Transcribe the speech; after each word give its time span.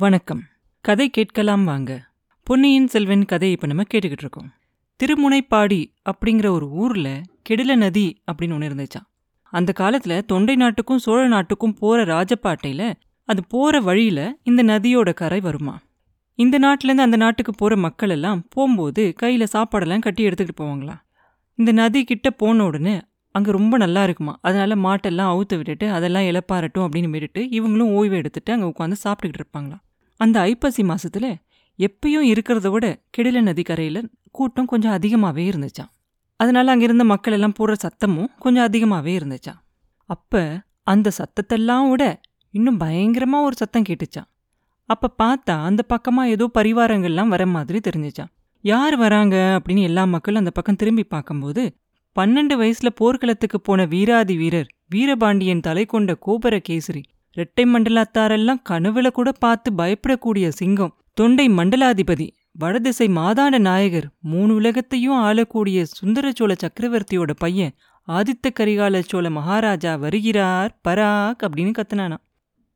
வணக்கம். 0.00 0.42
கதை 0.80 1.10
கேட்கலாம் 1.10 1.64
வாங்க. 1.64 2.00
பொன்னியின் 2.42 2.86
செல்வன் 2.86 3.24
கதை 3.24 3.50
இப்போ 3.50 3.66
நம்ம 3.66 3.82
கேட்டுக்கிட்டு 3.82 4.24
இருக்கோம். 4.24 4.52
திருமுனைப்பாடி 5.00 5.92
அப்படிங்கிற 6.10 6.48
ஒரு 6.48 6.70
ஊர்ல 6.70 7.22
கெடில 7.48 7.74
நதி 7.74 8.22
அப்படின்னு 8.26 8.52
ஒன்று 8.52 8.68
இருந்துச்சாம். 8.68 9.06
அந்த 9.44 9.72
காலத்துல 9.78 10.22
தொண்டை 10.22 10.54
நாட்டுக்கும் 10.54 10.98
சோழ 10.98 11.28
நாட்டுக்கும் 11.28 11.74
போற 11.74 12.04
ராஜப்பாட்டையில் 12.04 12.94
அது 13.24 13.46
போற 13.48 13.80
வழியில 13.80 14.38
இந்த 14.42 14.62
நதியோட 14.62 15.12
கரை 15.12 15.40
வருமா. 15.40 15.80
இந்த 16.34 16.58
நாட்டிலேருந்து 16.58 17.06
அந்த 17.08 17.16
நாட்டுக்கு 17.16 17.52
போற 17.52 17.76
மக்கள் 17.76 18.08
எல்லாம் 18.08 18.46
போகும்போது 18.48 19.14
கையில 19.22 19.46
சாப்பாடெல்லாம் 19.52 19.98
கட்டி 19.98 20.28
எடுத்துக்கிட்டு 20.28 20.60
போவாங்களாம் 20.60 21.02
இந்த 21.54 21.72
நதி 21.72 22.04
கிட்ட 22.04 22.30
போன 22.30 22.64
உடனே 22.64 23.00
அங்கே 23.30 23.50
ரொம்ப 23.50 23.76
நல்லா 23.76 24.02
இருக்குமா. 24.02 24.38
அதனால 24.42 24.74
மாட்டெல்லாம் 24.74 25.32
அவுத்து 25.34 25.56
விட்டுட்டு 25.56 25.90
அதெல்லாம் 25.90 26.22
இழப்பாரட்டும் 26.22 26.86
அப்படின்னு 26.86 27.10
விட்டுட்டு 27.10 27.42
இவங்களும் 27.42 27.92
ஓய்வு 27.92 28.16
எடுத்துட்டு 28.16 28.52
அங்கே 28.52 28.66
உட்காந்து 28.66 28.96
சாப்பிட்டுக்கிட்டு 29.04 29.44
இருப்பாங்களாம் 29.44 29.84
அந்த 30.20 30.40
ஐப்பசி 30.40 30.82
மாசத்துல 30.82 31.34
எப்பயும் 31.78 32.26
இருக்கிறத 32.30 32.70
விட 32.70 33.02
கெடில 33.18 33.42
நதிக்கரையில் 33.42 34.10
கூட்டம் 34.30 34.66
கொஞ்சம் 34.66 34.92
அதிகமாகவே 34.92 35.50
இருந்துச்சான் 35.50 35.90
அதனால 36.36 36.70
அங்கே 36.70 36.84
இருந்த 36.84 37.04
மக்கள் 37.04 37.32
எல்லாம் 37.32 37.52
போடுற 37.58 37.74
சத்தமும் 37.82 38.28
கொஞ்சம் 38.38 38.62
அதிகமாகவே 38.62 39.18
இருந்துச்சான் 39.18 39.60
அப்போ 40.04 40.62
அந்த 40.82 41.10
சத்தத்தெல்லாம் 41.18 41.88
விட 41.88 42.20
இன்னும் 42.50 42.76
பயங்கரமாக 42.76 43.44
ஒரு 43.44 43.56
சத்தம் 43.56 43.82
கேட்டுச்சாம். 43.82 44.28
அப்போ 44.84 45.14
பார்த்தா 45.22 45.62
அந்த 45.62 45.82
பக்கமாக 45.82 46.28
ஏதோ 46.28 46.50
பரிவாரங்கள்லாம் 46.54 47.28
வர 47.28 47.46
மாதிரி 47.46 47.80
தெரிஞ்சிச்சான் 47.90 48.30
யார் 48.60 48.96
வராங்க 48.96 49.58
அப்படின்னு 49.58 49.82
எல்லா 49.82 50.04
மக்களும் 50.04 50.38
அந்த 50.38 50.50
பக்கம் 50.50 50.76
திரும்பி 50.76 51.04
பார்க்கும்போது 51.04 51.76
பன்னெண்டு 52.16 52.54
வயசுல 52.56 52.86
போர்க்களத்துக்கு 52.94 53.60
போன 53.60 53.84
வீராதி 53.84 54.36
வீரர் 54.36 54.68
வீரபாண்டியன் 54.88 55.60
தலை 55.60 55.86
கொண்ட 55.86 56.14
கோபர 56.14 56.60
கேசரி 56.68 57.02
இரட்டை 57.36 57.64
மண்டலத்தாரெல்லாம் 57.64 58.62
கனவுல 58.68 59.10
கூட 59.10 59.32
பார்த்து 59.32 59.72
பயப்படக்கூடிய 59.72 60.48
சிங்கம். 60.48 60.94
தொண்டை 61.14 61.48
மண்டலாதிபதி 61.48 62.28
வடதிசை 62.52 63.06
மாதாண்ட 63.08 63.58
நாயகர் 63.58 64.08
மூணு 64.20 64.54
உலகத்தையும் 64.54 65.18
ஆளக்கூடிய 65.18 65.84
சுந்தர 65.84 66.32
சோழ 66.34 66.54
சக்கரவர்த்தியோட 66.54 67.30
பையன் 67.38 67.74
ஆதித்த 68.08 68.50
கரிகால 68.60 69.02
சோழ 69.06 69.30
மகாராஜா 69.30 69.94
வருகிறார் 69.94 70.80
பராக் 70.88 71.42
அப்படின்னு 71.46 71.72
கத்துனானா 71.78 72.16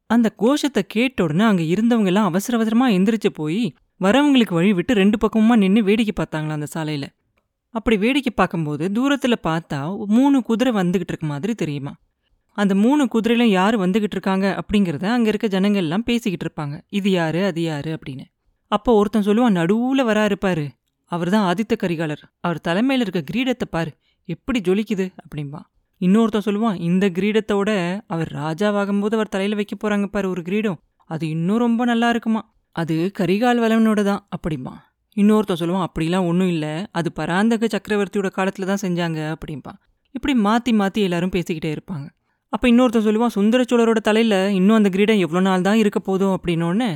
அந்த 0.06 0.28
கோஷத்தை 0.36 0.82
கேட்ட 0.86 1.22
உடனே 1.22 1.44
அங்க 1.44 1.62
இருந்தவங்க 1.62 2.06
எல்லாம் 2.06 2.24
அவசர 2.24 2.58
அவசரமா 2.58 2.88
எந்திரிச்சு 2.88 3.30
போய் 3.32 3.74
வரவங்களுக்கு 4.00 4.54
வழி 4.54 4.72
விட்டு 4.72 4.94
ரெண்டு 4.94 5.18
பக்கமுமா 5.18 5.56
நின்று 5.56 5.84
வேடிக்கை 5.84 6.14
பார்த்தாங்களா 6.16 6.48
அந்த 6.48 6.66
சாலையில. 6.74 7.04
அப்படி 7.74 7.96
வேடிக்கை 7.96 8.32
பார்க்கும்போது 8.36 8.90
தூரத்துல 8.94 9.34
பார்த்தா 9.42 10.06
மூணு 10.06 10.42
குதிரை 10.42 10.72
வந்துகிட்டு 10.72 11.12
இருக்க 11.12 11.26
மாதிரி 11.26 11.54
தெரியுமா 11.54 11.94
அந்த 12.56 12.72
மூணு 12.74 13.02
குதிரையிலும் 13.08 13.52
யார் 13.58 13.76
வந்துகிட்டு 13.76 14.16
இருக்காங்க 14.16 14.46
அப்படிங்கிறத 14.60 15.06
அங்க 15.16 15.28
இருக்க 15.32 15.46
ஜனங்கள் 15.54 15.84
எல்லாம் 15.84 16.06
பேசிக்கிட்டு 16.08 16.46
இருப்பாங்க. 16.46 16.74
இது 16.98 17.10
யாரு 17.10 17.40
அது 17.44 17.62
யாரு 17.62 17.90
அப்படின்னு. 17.96 18.24
அப்போ 18.70 18.90
ஒருத்தன் 19.00 19.26
சொல்லுவான் 19.28 19.56
நடுவுல 19.60 20.02
வரா 20.10 20.24
இருப்பாரு 20.30 20.66
அவர் 21.12 21.30
தான் 21.34 21.46
ஆதித்த 21.50 21.74
கரிகாலர். 21.82 22.22
அவர் 22.46 22.60
தலைமையில 22.68 23.04
இருக்க 23.06 23.20
கிரீடத்தை 23.30 23.66
பாரு. 23.70 23.90
எப்படி 24.28 24.58
ஜொலிக்குது? 24.68 25.06
அப்படின்பா 25.22 25.60
இன்னொருத்தன் 26.00 26.46
சொல்லுவான் 26.46 26.78
இந்த 26.88 27.04
கிரீடத்தோட 27.16 27.70
அவர் 28.06 28.30
ராஜாவாகும்போது 28.40 29.14
அவர் 29.18 29.32
தலையில் 29.34 29.58
வைக்க 29.58 29.74
போறாங்க 29.82 30.06
பாரு 30.06 30.26
ஒரு 30.34 30.42
கிரீடம். 30.42 30.78
அது 31.10 31.24
இன்னும் 31.28 31.62
ரொம்ப 31.64 31.84
நல்லா 31.84 32.08
இருக்குமா? 32.14 32.42
அது 32.76 32.94
கரிகால் 33.18 33.62
வளவனோட 33.64 34.00
தான் 34.02 34.22
அப்படிம்பா 34.36 34.74
இன்னொருத்தன் 35.16 35.60
சொல்லுவான் 35.60 35.86
அப்படிலாம் 35.88 36.28
ஒன்றும் 36.30 36.52
இல்லை. 36.54 36.72
அது 36.98 37.08
பராந்தக 37.18 37.68
சக்கரவர்த்தியோட 37.74 38.28
காலத்தில் 38.38 38.70
தான் 38.70 38.82
செஞ்சாங்க. 38.86 39.20
அப்படிம்பா 39.34 39.72
இப்படி 40.14 40.34
மாற்றி 40.46 40.72
மாற்றி 40.80 41.00
எல்லாரும் 41.08 41.34
பேசிக்கிட்டே 41.36 41.70
இருப்பாங்க. 41.76 42.06
அப்போ 42.54 42.66
இன்னொருத்தன் 42.70 43.06
சொல்லுவான் 43.06 43.34
சுந்தரச்சோழரோட 43.36 44.00
தலையில் 44.08 44.36
இன்னும் 44.58 44.76
அந்த 44.76 44.88
கிரீடம் 44.88 45.22
எவ்வளோ 45.24 45.40
நாள் 45.40 45.64
தான் 45.68 45.78
இருக்க 45.82 45.98
போதும்? 46.00 46.34
அப்படின்னோடனே 46.36 46.90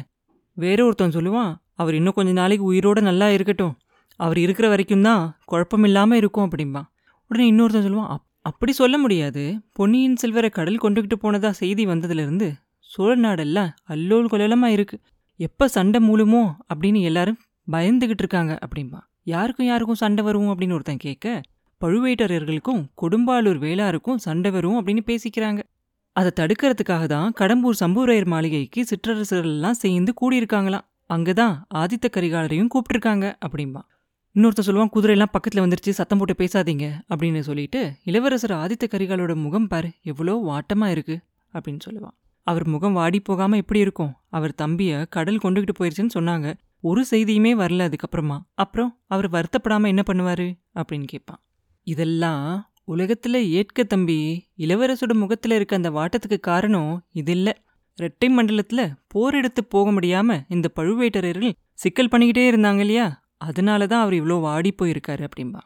வேற 0.56 0.78
ஒருத்தன் 0.84 1.14
சொல்லுவான் 1.16 1.50
அவர் 1.74 1.94
இன்னும் 1.94 2.16
கொஞ்சம் 2.18 2.38
நாளைக்கு 2.40 2.64
உயிரோட 2.72 3.00
நல்லா 3.00 3.26
இருக்கட்டும். 3.30 3.74
அவர் 4.20 4.38
இருக்கிற 4.38 4.66
வரைக்கும் 4.68 5.02
தான் 5.02 5.22
குழப்பம் 5.44 5.84
இல்லாமல் 5.84 6.18
இருக்கும் 6.18 6.46
அப்படிம்பான் 6.46 6.86
உடனே 7.30 7.46
இன்னொருத்தன் 7.52 7.86
சொல்லுவான் 7.86 8.10
அப் 8.14 8.24
அப்படி 8.42 8.72
சொல்ல 8.72 8.96
முடியாது. 8.98 9.42
பொன்னியின் 9.72 10.16
செல்வரை 10.16 10.50
கடல் 10.50 10.82
கொண்டுகிட்டு 10.82 11.16
போனதா 11.24 11.50
செய்தி 11.62 11.86
வந்ததுலேருந்து 11.86 12.48
சோழ 12.90 13.10
நாடெல்லாம் 13.16 13.70
அல்லோல் 13.94 14.30
கொல்லலமாக 14.32 14.76
இருக்குது 14.76 15.02
எப்போ 15.40 15.64
சண்டை 15.68 16.00
மூலுமோ 16.08 16.42
அப்படின்னு 16.70 17.00
எல்லாரும் 17.00 17.38
பயந்துக்கிட்டு 17.68 18.24
இருக்காங்க 18.24 18.52
அப்படிம்பா. 18.64 19.00
யாருக்கும் 19.24 19.66
யாருக்கும் 19.66 20.00
சண்டை 20.02 20.22
வரும்? 20.24 20.50
அப்படின்னு 20.52 20.76
ஒருத்தன் 20.78 21.04
கேட்க 21.06 21.26
பழுவேட்டரையர்களுக்கும் 21.84 22.82
கொடும்பாலூர் 23.02 23.58
வேளாருக்கும் 23.64 24.16
சண்டை 24.16 24.50
வரும் 24.50 24.78
அப்படின்னு 24.78 25.02
பேசிக்கிறாங்க. 25.06 25.60
அதை 26.12 26.30
தடுக்கிறதுக்காக 26.40 27.04
தான் 27.06 27.32
கடம்பூர் 27.40 27.80
சம்பூரையர் 27.80 28.26
மாளிகைக்கு 28.26 28.84
சிற்றரசர்கள் 28.84 29.50
எல்லாம் 29.50 29.74
சேர்ந்து 29.74 30.14
கூடியிருக்காங்களாம். 30.20 30.86
அங்கதான் 31.10 31.54
ஆதித்த 31.74 32.06
கரிகாலரையும் 32.16 32.70
கூப்பிட்டுருக்காங்க 32.74 33.26
அப்படின்பா 33.46 33.82
இன்னொருத்தர் 34.36 34.66
சொல்லுவான் 34.66 34.92
குதிரையெல்லாம் 34.94 35.32
பக்கத்துல 35.34 35.62
வந்துருச்சு 35.64 35.90
சத்தம் 35.90 36.18
போட்டு 36.18 36.34
பேசாதீங்க 36.38 36.86
அப்படின்னு 37.08 37.40
சொல்லிட்டு 37.40 37.80
இளவரசர் 38.04 38.50
ஆதித்த 38.50 38.84
கரிகாலோட 38.90 39.34
முகம் 39.34 39.68
பாரு 39.68 39.90
எவ்வளோ 40.02 40.34
வாட்டமா 40.50 40.86
இருக்கு 40.86 41.16
அப்படின்னு 41.54 41.80
சொல்லுவான். 41.86 42.16
அவர் 42.42 42.66
முகம் 42.66 42.92
வாடி 42.92 43.20
போகாமல் 43.20 43.58
எப்படி 43.58 43.80
இருக்கும்? 43.80 44.12
அவர் 44.28 44.54
தம்பியை 44.54 45.06
கடல் 45.08 45.40
கொண்டுகிட்டு 45.42 45.74
போயிருச்சுன்னு 45.78 46.14
சொன்னாங்க. 46.14 46.54
ஒரு 46.80 47.04
செய்தியுமே 47.10 47.52
வரல 47.62 47.88
அதுக்கப்புறமா. 47.88 48.38
அப்புறம் 48.54 48.98
அவர் 49.06 49.30
வருத்தப்படாமல் 49.30 49.86
என்ன 49.86 50.02
பண்ணுவாரு 50.06 50.48
அப்படின்னு 50.74 51.04
கேட்பான். 51.04 51.40
இதெல்லாம் 51.92 52.44
உலகத்துல 52.94 53.36
ஏற்க 53.58 53.84
தம்பி 53.84 54.18
இளவரசோட 54.58 55.14
முகத்துல 55.22 55.56
இருக்க 55.58 55.80
அந்த 55.80 55.90
வாட்டத்துக்கு 55.90 56.38
காரணம் 56.50 56.92
இது 57.12 57.32
இல்ல 57.32 57.48
ரெட்டை 57.98 58.28
மண்டலத்துல 58.36 58.80
போர் 59.06 59.34
எடுத்து 59.34 59.62
போக 59.64 59.88
முடியாம 59.90 60.38
இந்த 60.48 60.66
பழுவேட்டரர்கள் 60.76 61.56
சிக்கல் 61.82 62.12
பண்ணிக்கிட்டே 62.12 62.44
இருந்தாங்க 62.50 62.82
இல்லையா? 62.84 63.06
அதனால 63.46 63.80
தான் 63.86 64.02
அவர் 64.04 64.16
இவ்வளோ 64.20 64.36
வாடி 64.40 64.70
போயிருக்காரு 64.78 65.22
அப்படின்பா 65.28 65.60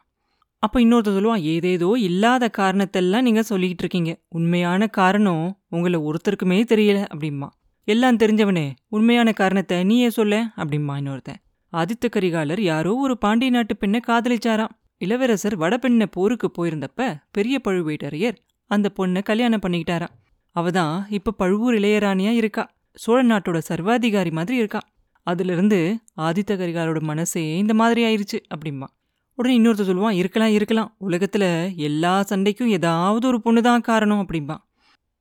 அப்போ 0.62 0.76
இன்னொருத்தர் 0.80 1.16
சொல்லுவான் 1.16 1.44
ஏதேதோ 1.52 1.88
இல்லாத 2.08 2.50
காரணத்தெல்லாம் 2.58 3.26
நீங்கள் 3.26 3.48
சொல்லிக்கிட்டு 3.48 3.82
இருக்கீங்க. 3.84 4.12
உண்மையான 4.28 4.86
காரணம் 4.98 5.46
உங்களை 5.68 5.98
ஒருத்தருக்குமே 6.00 6.58
தெரியல 6.72 6.98
அப்படிம்பா. 7.12 7.48
எல்லாம் 7.88 8.20
தெரிஞ்சவனே 8.22 8.66
உண்மையான 8.88 9.32
காரணத்தை 9.32 9.78
நீயே 9.84 10.10
சொல்ல 10.10 10.34
அப்படிம்பா 10.56 10.94
இன்னொருத்தன். 11.00 11.40
ஆதித்த 11.72 12.06
கரிகாலர் 12.08 12.62
யாரோ 12.72 12.92
ஒரு 13.04 13.14
பாண்டிய 13.18 13.50
நாட்டு 13.50 13.76
பெண்ணை 13.76 14.00
காதலிச்சாராம். 14.06 14.72
இளவரசர் 15.02 15.58
வடபெண்ண 15.58 16.06
போருக்கு 16.10 16.48
போயிருந்தப்ப 16.50 17.16
பெரிய 17.30 17.60
பழுவேட்டரையர் 17.64 18.36
அந்த 18.70 18.90
பொண்ணை 18.98 19.22
கல்யாணம் 19.22 19.60
பண்ணிக்கிட்டாராம். 19.60 20.14
அவதான் 20.56 21.04
இப்ப 21.08 21.30
பழுவூர் 21.30 21.74
இளையராணியா 21.74 22.30
இருக்கா. 22.30 22.70
சோழ 22.94 23.22
நாட்டோட 23.22 23.58
சர்வாதிகாரி 23.58 24.30
மாதிரி 24.30 24.56
இருக்கா. 24.56 24.80
அதிலிருந்து 25.26 25.98
ஆதித்த 26.16 26.54
கரிகாலோட 26.54 27.00
மனசே 27.00 27.56
இந்த 27.56 27.74
மாதிரி 27.74 28.00
ஆயிருச்சு 28.04 28.38
அப்படிம்பா. 28.54 28.86
உடனே 29.34 29.58
இன்னொருத்தர் 29.58 29.90
சொல்லுவான் 29.90 30.12
இருக்கலாம் 30.12 30.50
இருக்கலாம். 30.50 30.96
உலகத்துல 31.08 31.44
எல்லா 31.76 32.24
சண்டைக்கும் 32.28 32.68
ஏதாவது 32.68 33.26
ஒரு 33.26 33.40
பொண்ணு 33.40 33.62
தான் 33.62 33.80
காரணம் 33.80 34.26
அப்படிம்பா. 34.26 34.56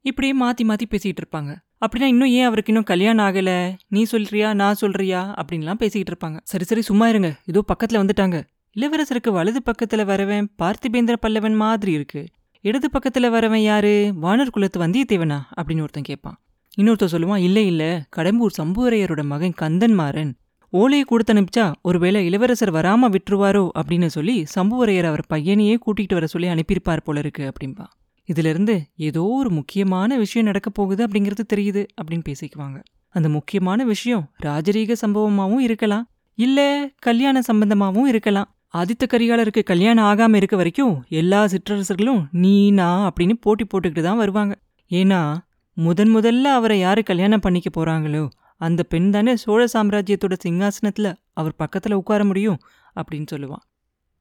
இப்படியே 0.05 0.33
மாத்தி 0.39 0.63
மாத்தி 0.63 0.85
பேசிக்கிட்டு 0.89 1.23
இருப்பாங்க. 1.23 1.51
அப்படின்னா 1.81 2.03
இன்னும் 2.03 2.27
ஏன் 2.27 2.43
அவருக்கு 2.43 2.71
இன்னும் 2.71 2.85
கல்யாணம் 2.85 3.25
ஆகல? 3.25 3.75
நீ 3.87 4.03
சொல்றியா 4.03 4.53
நான் 4.53 4.73
சொல்றியா? 4.73 5.21
அப்படின்லாம் 5.33 5.73
பேசிக்கிட்டு 5.73 6.13
இருப்பாங்க. 6.13 6.39
சரி 6.43 6.63
சரி 6.63 6.81
சும்மா 6.81 7.09
இருங்க. 7.09 7.35
இதோ 7.45 7.63
பக்கத்துல 7.67 7.95
வந்துட்டாங்க. 7.95 8.43
இளவரசருக்கு 8.79 9.31
வலது 9.31 9.61
பக்கத்துல 9.65 9.99
வரவன் 9.99 10.47
பார்த்திபேந்திர 10.61 11.15
பல்லவன் 11.21 11.55
மாதிரி 11.55 11.91
இருக்கு. 11.91 12.25
இடது 12.61 12.89
பக்கத்துல 12.93 13.21
வரவன் 13.21 13.63
யாரு? 13.63 14.13
வானர் 14.21 14.49
குலத்து 14.49 14.79
வந்தியத்தேவனா? 14.79 15.39
அப்படின்னு 15.57 15.79
ஒருத்தன் 15.79 16.03
கேட்பான் 16.03 16.39
இன்னொருத்தர் 16.81 17.11
சொல்லுவான் 17.11 17.37
இல்லை 17.37 17.67
இல்லை 17.67 17.87
கடம்பூர் 18.15 18.53
சம்புவரையரோட 18.57 19.23
மகன் 19.23 19.53
கந்தன்மாறன் 19.61 20.33
ஓலையை 20.69 21.05
கொடுத்து 21.05 21.33
அனுப்பிச்சா 21.33 21.73
ஒருவேளை 21.81 22.25
இளவரசர் 22.25 22.73
வராம 22.73 23.15
விட்டுருவாரோ? 23.15 23.69
அப்படின்னு 23.75 24.05
சொல்லி 24.05 24.45
சம்புவரையர் 24.55 25.03
அவர் 25.03 25.25
பையனையே 25.29 25.77
கூட்டிகிட்டு 25.85 26.13
வர 26.13 26.25
சொல்லி 26.25 26.47
அனுப்பியிருப்பார் 26.47 27.01
போல 27.03 27.19
இருக்கு 27.19 27.51
அப்படின்பா 27.51 27.85
இதுல 28.33 28.49
இருந்து 28.49 28.81
ஏதோ 28.95 29.23
ஒரு 29.23 29.49
முக்கியமான 29.49 30.17
விஷயம் 30.17 30.47
நடக்க 30.47 30.69
போகுது 30.69 31.07
அப்படிங்கிறது 31.07 31.43
தெரியுது 31.53 31.87
அப்படின்னு 32.01 32.23
பேசிக்குவாங்க. 32.29 32.83
அந்த 33.09 33.29
முக்கியமான 33.29 33.83
விஷயம் 33.83 34.31
ராஜரீக 34.43 34.95
சம்பவமாவும் 35.01 35.59
இருக்கலாம். 35.59 36.09
இல்ல 36.35 36.89
கல்யாண 36.97 37.41
சம்பந்தமாவும் 37.53 38.05
இருக்கலாம். 38.05 38.55
ஆதித்த 38.73 39.05
கரிகாலருக்கு 39.05 39.63
கல்யாணம் 39.63 40.05
ஆகாம 40.05 40.35
இருக்க 40.35 40.55
வரைக்கும் 40.55 41.03
எல்லா 41.09 41.39
சிற்றரசர்களும் 41.45 42.21
நீ 42.31 42.71
நான் 42.71 43.01
அப்படின்னு 43.07 43.33
போட்டி 43.41 43.65
போட்டுக்கிட்டு 43.65 44.01
தான் 44.01 44.17
வருவாங்க. 44.17 44.53
ஏன்னா 44.91 45.37
முதன் 45.77 46.15
முதல்ல 46.15 46.41
அவரை 46.41 46.79
யாரு 46.79 47.03
கல்யாணம் 47.03 47.39
பண்ணிக்க 47.39 47.69
போறாங்களோ 47.77 48.29
அந்த 48.57 48.83
பெண் 48.83 49.09
தானே 49.11 49.35
சோழ 49.35 49.65
சாம்ராஜ்யத்தோட 49.73 50.35
சிங்காசனத்துல 50.45 51.13
அவர் 51.33 51.59
பக்கத்துல 51.59 51.93
உட்கார 51.93 52.25
முடியும் 52.25 52.59
அப்படின்னு 52.95 53.25
சொல்லுவான். 53.31 53.63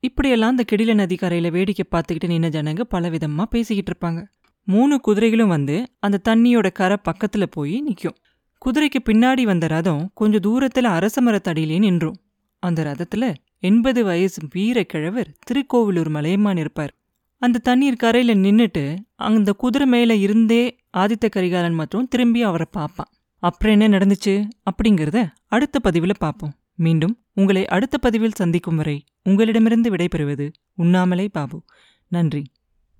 இப்படியெல்லாம் 0.01 0.51
அந்த 0.51 0.65
கெடில 0.73 0.95
நதிக்கரையில் 0.95 1.51
வேடிக்கை 1.51 1.85
பார்த்துக்கிட்டு 1.91 2.31
நின்ன 2.33 2.49
ஜனங்க 2.49 2.83
பலவிதமா 2.91 3.43
பேசிக்கிட்டு 3.43 3.93
இருப்பாங்க. 3.93 4.21
மூணு 4.65 5.01
குதிரைகளும் 5.01 5.49
வந்து 5.49 5.77
அந்த 6.01 6.21
தண்ணியோட 6.29 6.73
கரை 6.73 6.97
பக்கத்துல 7.05 7.47
போய் 7.51 7.81
நிற்கும் 7.81 8.17
குதிரைக்கு 8.63 8.99
பின்னாடி 9.09 9.43
வந்த 9.43 9.67
ரதம் 9.67 10.11
கொஞ்சம் 10.15 10.45
தூரத்துல 10.47 10.89
அரச 10.97 11.23
மரத்தடியிலே 11.23 11.79
நின்றும். 11.79 12.19
அந்த 12.63 12.81
ரதத்துல 12.85 13.35
எண்பது 13.61 14.05
வயசு 14.05 14.49
வீரக்கிழவர் 14.55 15.35
திருக்கோவிலூர் 15.43 16.09
மலையமான் 16.09 16.57
இருப்பார். 16.57 16.95
அந்த 17.39 17.59
தண்ணீர் 17.59 17.97
கரையில 17.97 18.41
நின்னுட்டு 18.41 18.99
அந்த 19.15 19.53
குதிரை 19.53 19.87
மேல 19.87 20.15
இருந்தே 20.15 20.77
ஆதித்த 20.97 21.29
கரிகாலன் 21.29 21.75
மற்றும் 21.75 22.09
திரும்பி 22.09 22.43
அவரை 22.43 22.67
பார்ப்பான். 22.71 23.11
அப்புறம் 23.39 23.81
என்ன 23.81 23.99
நடந்துச்சு 23.99 24.49
அப்படிங்கிறத 24.71 25.29
அடுத்த 25.47 25.79
பதிவில் 25.79 26.19
பார்ப்போம். 26.19 26.55
மீண்டும் 26.75 27.19
உங்களை 27.35 27.67
அடுத்த 27.67 27.99
பதிவில் 27.99 28.39
சந்திக்கும் 28.41 28.77
வரை 28.77 29.05
உங்களிடமிருந்து 29.23 29.91
விடைபெறுவது 29.91 30.53
உண்ணாமலே 30.75 31.29
பாபு. 31.29 31.63
நன்றி. 32.09 32.43